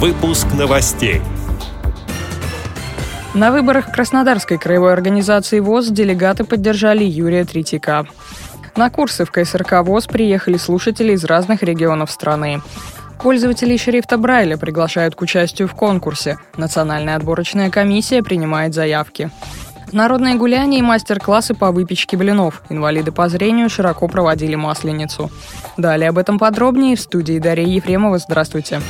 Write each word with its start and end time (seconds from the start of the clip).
Выпуск 0.00 0.46
новостей. 0.56 1.20
На 3.34 3.50
выборах 3.50 3.90
Краснодарской 3.90 4.56
краевой 4.56 4.92
организации 4.92 5.58
ВОЗ 5.58 5.88
делегаты 5.88 6.44
поддержали 6.44 7.02
Юрия 7.02 7.44
Третьяка. 7.44 8.06
На 8.76 8.90
курсы 8.90 9.24
в 9.24 9.32
КСРК 9.32 9.82
ВОЗ 9.82 10.06
приехали 10.06 10.56
слушатели 10.56 11.14
из 11.14 11.24
разных 11.24 11.64
регионов 11.64 12.12
страны. 12.12 12.62
Пользователей 13.20 13.76
шрифта 13.76 14.18
Брайля 14.18 14.56
приглашают 14.56 15.16
к 15.16 15.20
участию 15.20 15.66
в 15.66 15.74
конкурсе. 15.74 16.38
Национальная 16.56 17.16
отборочная 17.16 17.68
комиссия 17.68 18.22
принимает 18.22 18.74
заявки. 18.74 19.32
Народные 19.90 20.36
гуляния 20.36 20.78
и 20.78 20.82
мастер-классы 20.82 21.54
по 21.54 21.72
выпечке 21.72 22.16
блинов. 22.16 22.62
Инвалиды 22.68 23.10
по 23.10 23.28
зрению 23.28 23.68
широко 23.68 24.06
проводили 24.06 24.54
Масленицу. 24.54 25.28
Далее 25.76 26.10
об 26.10 26.18
этом 26.18 26.38
подробнее 26.38 26.94
в 26.94 27.00
студии 27.00 27.40
Дарья 27.40 27.66
Ефремова. 27.66 28.18
Здравствуйте. 28.18 28.80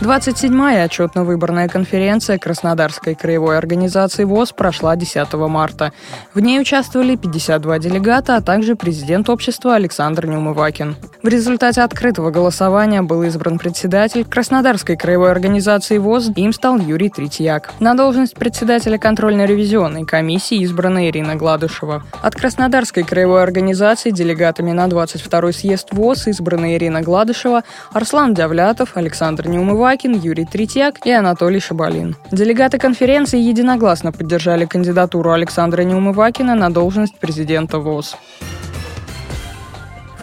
27-я 0.00 0.84
отчетно-выборная 0.84 1.68
конференция 1.68 2.38
Краснодарской 2.38 3.14
краевой 3.14 3.58
организации 3.58 4.24
ВОЗ 4.24 4.52
прошла 4.52 4.96
10 4.96 5.30
марта. 5.34 5.92
В 6.32 6.40
ней 6.40 6.58
участвовали 6.58 7.16
52 7.16 7.78
делегата, 7.80 8.36
а 8.36 8.40
также 8.40 8.76
президент 8.76 9.28
общества 9.28 9.74
Александр 9.74 10.24
Неумывакин. 10.24 10.96
В 11.22 11.28
результате 11.28 11.82
открытого 11.82 12.30
голосования 12.30 13.02
был 13.02 13.24
избран 13.24 13.58
председатель 13.58 14.24
Краснодарской 14.24 14.96
краевой 14.96 15.32
организации 15.32 15.98
ВОЗ, 15.98 16.30
им 16.34 16.54
стал 16.54 16.78
Юрий 16.78 17.10
Третьяк. 17.10 17.74
На 17.78 17.94
должность 17.94 18.34
председателя 18.34 18.96
контрольно-ревизионной 18.96 20.06
комиссии 20.06 20.62
избрана 20.62 21.10
Ирина 21.10 21.36
Гладышева. 21.36 22.04
От 22.22 22.34
Краснодарской 22.36 23.02
краевой 23.02 23.42
организации 23.42 24.12
делегатами 24.12 24.72
на 24.72 24.86
22-й 24.86 25.52
съезд 25.52 25.88
ВОЗ 25.92 26.28
избраны 26.28 26.76
Ирина 26.76 27.02
Гладышева, 27.02 27.64
Арслан 27.92 28.32
Дявлятов, 28.32 28.96
Александр 28.96 29.46
Неумывакин, 29.46 29.89
Юрий 29.90 30.44
Третьяк 30.44 31.04
и 31.04 31.10
Анатолий 31.10 31.58
Шабалин. 31.58 32.16
Делегаты 32.30 32.78
конференции 32.78 33.40
единогласно 33.40 34.12
поддержали 34.12 34.64
кандидатуру 34.64 35.32
Александра 35.32 35.82
Неумывакина 35.82 36.54
на 36.54 36.70
должность 36.70 37.18
президента 37.18 37.78
ВОЗ 37.78 38.16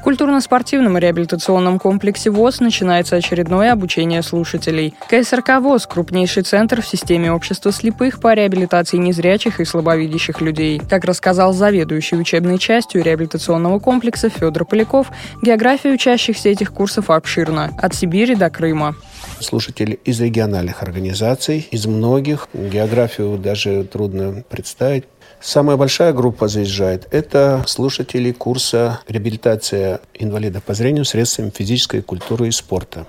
культурно-спортивном 0.08 0.98
реабилитационном 0.98 1.80
комплексе 1.80 2.30
ВОЗ 2.30 2.62
начинается 2.62 3.18
очередное 3.18 3.74
обучение 3.74 4.22
слушателей. 4.22 4.94
КСРК 5.10 5.60
ВОЗ– 5.60 5.86
крупнейший 5.90 6.44
центр 6.44 6.82
в 6.82 6.88
системе 6.88 7.30
общества 7.34 7.74
слепых 7.74 8.22
по 8.22 8.34
реабилитации 8.34 8.96
незрячих 8.96 9.60
и 9.60 9.66
слабовидящих 9.66 10.40
людей. 10.40 10.82
Как 10.90 11.04
рассказал 11.04 11.52
заведующий 11.52 12.16
учебной 12.16 12.58
частью 12.58 13.04
реабилитационного 13.04 13.80
комплекса 13.80 14.30
Федор 14.30 14.64
Поляков, 14.64 15.08
география 15.42 15.92
учащихся 15.92 16.48
этих 16.48 16.72
курсов 16.72 17.10
обширна– 17.10 17.72
от 17.82 17.94
Сибири 17.94 18.36
до 18.36 18.50
Крыма 18.50 18.96
слушатели 19.40 20.00
из 20.04 20.20
региональных 20.20 20.84
организаций, 20.84 21.68
из 21.72 21.86
многих. 21.86 22.48
Географию 22.54 23.38
даже 23.38 23.84
трудно 23.84 24.44
представить. 24.50 25.06
Самая 25.40 25.78
большая 25.78 26.14
группа 26.14 26.48
заезжает– 26.48 27.08
это 27.12 27.64
слушатели 27.68 28.32
курса 28.32 29.02
«Реабилитация 29.08 30.02
инвалидов 30.16 30.64
по 30.64 30.74
зрению 30.74 31.06
средствами 31.06 31.52
физической 31.52 32.02
культуры 32.02 32.48
и 32.48 32.52
спорта». 32.52 33.06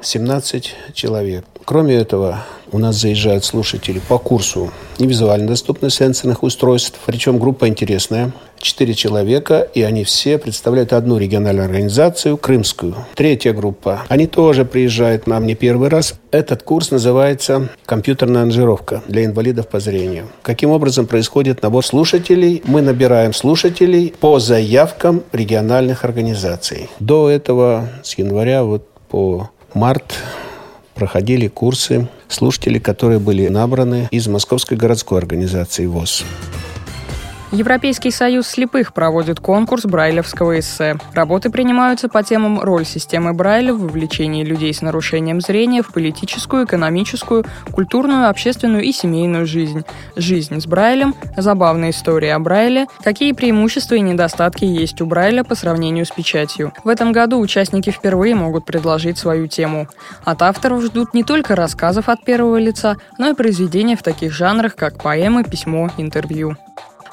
17 0.00 0.74
человек. 0.94 1.44
Кроме 1.64 1.94
этого, 1.94 2.44
у 2.72 2.78
нас 2.78 2.96
заезжают 2.96 3.44
слушатели 3.44 4.00
по 4.08 4.18
курсу 4.18 4.72
невизуально 4.98 5.48
доступных 5.48 5.92
сенсорных 5.92 6.42
устройств, 6.42 6.98
причем 7.06 7.38
группа 7.38 7.68
интересная. 7.68 8.32
Четыре 8.58 8.94
человека, 8.94 9.68
и 9.74 9.82
они 9.82 10.04
все 10.04 10.38
представляют 10.38 10.92
одну 10.92 11.18
региональную 11.18 11.66
организацию, 11.66 12.36
крымскую. 12.36 12.94
Третья 13.14 13.52
группа. 13.52 14.04
Они 14.08 14.28
тоже 14.28 14.64
приезжают 14.64 15.26
нам 15.26 15.46
не 15.46 15.56
первый 15.56 15.88
раз. 15.88 16.14
Этот 16.30 16.62
курс 16.62 16.92
называется 16.92 17.68
«Компьютерная 17.86 18.42
анжировка 18.42 19.02
для 19.08 19.24
инвалидов 19.24 19.66
по 19.68 19.80
зрению». 19.80 20.28
Каким 20.42 20.70
образом 20.70 21.06
происходит 21.06 21.60
набор 21.62 21.84
слушателей? 21.84 22.62
Мы 22.64 22.82
набираем 22.82 23.34
слушателей 23.34 24.14
по 24.20 24.38
заявкам 24.38 25.24
региональных 25.32 26.04
организаций. 26.04 26.88
До 27.00 27.28
этого, 27.28 27.88
с 28.04 28.16
января 28.16 28.62
вот 28.62 28.88
по 29.08 29.50
март 29.74 30.14
проходили 30.94 31.48
курсы 31.48 32.08
слушатели, 32.28 32.78
которые 32.78 33.18
были 33.18 33.48
набраны 33.48 34.08
из 34.10 34.26
Московской 34.28 34.76
городской 34.76 35.18
организации 35.18 35.86
ВОЗ. 35.86 36.24
Европейский 37.52 38.10
союз 38.10 38.46
слепых 38.46 38.94
проводит 38.94 39.38
конкурс 39.38 39.84
брайлевского 39.84 40.58
эссе. 40.58 40.96
Работы 41.12 41.50
принимаются 41.50 42.08
по 42.08 42.22
темам 42.22 42.58
«Роль 42.58 42.86
системы 42.86 43.34
Брайля 43.34 43.74
в 43.74 43.80
вовлечении 43.80 44.42
людей 44.42 44.72
с 44.72 44.80
нарушением 44.80 45.42
зрения 45.42 45.82
в 45.82 45.92
политическую, 45.92 46.64
экономическую, 46.64 47.44
культурную, 47.70 48.30
общественную 48.30 48.84
и 48.84 48.90
семейную 48.90 49.44
жизнь», 49.44 49.84
«Жизнь 50.16 50.62
с 50.62 50.66
Брайлем», 50.66 51.14
«Забавная 51.36 51.90
история 51.90 52.36
о 52.36 52.38
Брайле», 52.38 52.86
«Какие 53.04 53.32
преимущества 53.32 53.96
и 53.96 54.00
недостатки 54.00 54.64
есть 54.64 55.02
у 55.02 55.06
Брайля 55.06 55.44
по 55.44 55.54
сравнению 55.54 56.06
с 56.06 56.10
печатью». 56.10 56.72
В 56.84 56.88
этом 56.88 57.12
году 57.12 57.38
участники 57.38 57.90
впервые 57.90 58.34
могут 58.34 58.64
предложить 58.64 59.18
свою 59.18 59.46
тему. 59.46 59.88
От 60.24 60.40
авторов 60.40 60.82
ждут 60.82 61.12
не 61.12 61.22
только 61.22 61.54
рассказов 61.54 62.08
от 62.08 62.24
первого 62.24 62.56
лица, 62.56 62.96
но 63.18 63.28
и 63.28 63.34
произведения 63.34 63.94
в 63.96 64.02
таких 64.02 64.32
жанрах, 64.32 64.74
как 64.74 65.02
поэмы, 65.02 65.44
письмо, 65.44 65.90
интервью. 65.98 66.56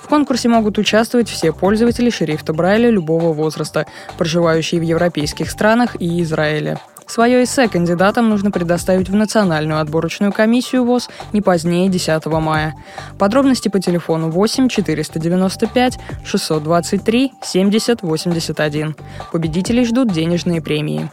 Конкурсе 0.10 0.50
могут 0.50 0.80
участвовать 0.80 1.30
все 1.30 1.54
пользователи 1.54 2.10
шрифта 2.10 2.52
Брайля 2.52 2.90
любого 2.90 3.32
возраста, 3.32 3.86
проживающие 4.18 4.82
в 4.82 4.84
европейских 4.84 5.52
странах 5.52 5.96
и 6.00 6.24
Израиле. 6.24 6.80
Свое 7.06 7.44
эссе 7.44 7.68
кандидатам 7.68 8.28
нужно 8.30 8.50
предоставить 8.50 9.10
в 9.10 9.16
Национальную 9.16 9.80
отборочную 9.80 10.32
комиссию 10.32 10.84
ВОЗ 10.84 11.10
не 11.32 11.42
позднее 11.42 11.90
10 11.90 12.26
мая. 12.26 12.76
Подробности 13.20 13.70
по 13.70 13.80
телефону 13.80 14.30
8 14.30 14.68
495 14.68 16.00
623 16.26 17.34
70 17.44 18.02
81. 18.02 18.96
Победителей 19.32 19.86
ждут 19.86 20.12
денежные 20.12 20.62
премии. 20.62 21.10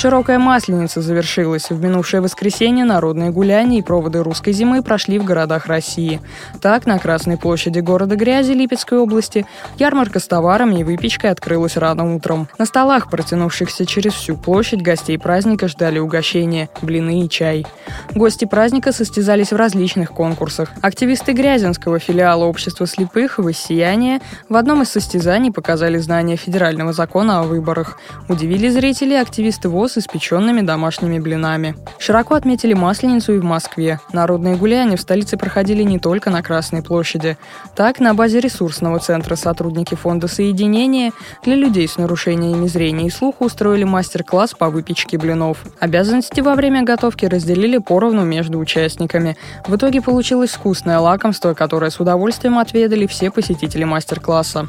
Широкая 0.00 0.38
масленица 0.38 1.02
завершилась. 1.02 1.68
В 1.68 1.78
минувшее 1.78 2.22
воскресенье 2.22 2.86
народные 2.86 3.30
гуляния 3.30 3.80
и 3.80 3.82
проводы 3.82 4.22
русской 4.22 4.54
зимы 4.54 4.82
прошли 4.82 5.18
в 5.18 5.26
городах 5.26 5.66
России. 5.66 6.22
Так, 6.62 6.86
на 6.86 6.98
Красной 6.98 7.36
площади 7.36 7.80
города 7.80 8.16
Грязи 8.16 8.52
Липецкой 8.52 8.96
области 8.96 9.44
ярмарка 9.78 10.18
с 10.18 10.26
товарами 10.26 10.76
и 10.76 10.84
выпечкой 10.84 11.30
открылась 11.32 11.76
рано 11.76 12.14
утром. 12.14 12.48
На 12.56 12.64
столах, 12.64 13.10
протянувшихся 13.10 13.84
через 13.84 14.14
всю 14.14 14.38
площадь, 14.38 14.80
гостей 14.80 15.18
праздника 15.18 15.68
ждали 15.68 15.98
угощения, 15.98 16.70
блины 16.80 17.26
и 17.26 17.28
чай. 17.28 17.66
Гости 18.14 18.46
праздника 18.46 18.92
состязались 18.92 19.52
в 19.52 19.56
различных 19.56 20.12
конкурсах. 20.12 20.70
Активисты 20.80 21.32
Грязинского 21.32 21.98
филиала 21.98 22.46
общества 22.46 22.86
слепых 22.86 23.36
«Воссияние» 23.36 24.22
в 24.48 24.56
одном 24.56 24.80
из 24.80 24.88
состязаний 24.88 25.52
показали 25.52 25.98
знания 25.98 26.36
федерального 26.36 26.94
закона 26.94 27.40
о 27.40 27.42
выборах. 27.42 27.98
Удивили 28.30 28.70
зрителей 28.70 29.20
активисты 29.20 29.68
ВОЗ 29.68 29.89
с 29.90 29.98
испеченными 29.98 30.60
домашними 30.60 31.18
блинами. 31.18 31.74
Широко 31.98 32.34
отметили 32.34 32.74
Масленицу 32.74 33.34
и 33.34 33.38
в 33.38 33.44
Москве. 33.44 34.00
Народные 34.12 34.56
гуляния 34.56 34.96
в 34.96 35.00
столице 35.00 35.36
проходили 35.36 35.82
не 35.82 35.98
только 35.98 36.30
на 36.30 36.42
Красной 36.42 36.82
площади. 36.82 37.36
Так, 37.74 38.00
на 38.00 38.14
базе 38.14 38.40
ресурсного 38.40 38.98
центра 38.98 39.36
сотрудники 39.36 39.94
фонда 39.94 40.28
соединения 40.28 41.12
для 41.42 41.54
людей 41.54 41.86
с 41.88 41.98
нарушениями 41.98 42.66
зрения 42.66 43.06
и 43.06 43.10
слуха 43.10 43.42
устроили 43.42 43.84
мастер-класс 43.84 44.54
по 44.54 44.70
выпечке 44.70 45.18
блинов. 45.18 45.64
Обязанности 45.78 46.40
во 46.40 46.54
время 46.54 46.82
готовки 46.82 47.26
разделили 47.26 47.78
поровну 47.78 48.24
между 48.24 48.58
участниками. 48.58 49.36
В 49.66 49.76
итоге 49.76 50.00
получилось 50.00 50.50
вкусное 50.50 50.98
лакомство, 50.98 51.54
которое 51.54 51.90
с 51.90 52.00
удовольствием 52.00 52.58
отведали 52.58 53.06
все 53.06 53.30
посетители 53.30 53.84
мастер-класса. 53.84 54.68